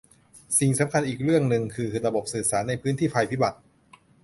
[0.59, 3.57] สิ่งสำคัญอีกเรื่องหนึ่งคือระบบสื่อสารในพื้นที่ภัยพิบัติ